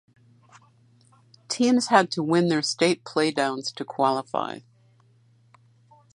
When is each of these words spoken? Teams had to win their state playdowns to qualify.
Teams 1.47 1.89
had 1.89 2.09
to 2.09 2.23
win 2.23 2.47
their 2.47 2.63
state 2.63 3.03
playdowns 3.03 3.71
to 3.75 3.85
qualify. 3.85 4.57